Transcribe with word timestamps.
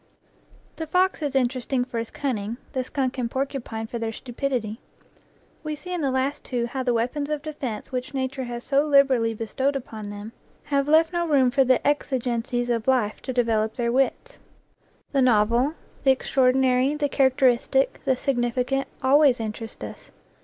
The 0.77 0.87
fox 0.87 1.21
is 1.21 1.35
inter 1.35 1.59
esting 1.59 1.85
for 1.87 1.99
his 1.99 2.09
cunning, 2.09 2.57
the 2.73 2.83
skunk 2.83 3.19
and 3.19 3.29
porcupine 3.29 3.85
for 3.85 3.99
their 3.99 4.11
stupidity. 4.11 4.79
We 5.63 5.75
see 5.75 5.93
in 5.93 6.01
the 6.01 6.09
last 6.09 6.43
two 6.43 6.65
how 6.65 6.81
the 6.81 6.93
weapons 6.95 7.29
of 7.29 7.43
defense 7.43 7.91
which 7.91 8.11
Nature 8.15 8.45
has 8.45 8.63
so 8.63 8.83
liberally 8.87 9.35
bestowed 9.35 9.75
upon 9.75 10.09
them 10.09 10.31
have 10.63 10.87
left 10.87 11.13
no 11.13 11.27
room 11.27 11.51
for 11.51 11.63
the 11.63 11.77
exi 11.85 12.19
gencies 12.19 12.67
of 12.75 12.87
life 12.87 13.21
to 13.21 13.31
develop 13.31 13.75
their 13.75 13.91
wits. 13.91 14.39
29 15.11 15.13
NEW 15.13 15.13
GLEANINGS 15.13 15.13
IN 15.13 15.27
OLD 15.27 15.47
FIELDS 15.47 15.49
The 15.51 15.55
novel, 15.55 15.79
the 16.03 16.11
extraordinary, 16.11 16.95
the 16.95 17.07
characteristic, 17.09 18.01
the 18.05 18.17
significant, 18.17 18.87
always 19.03 19.39
interest 19.39 19.83
us. 19.83 20.09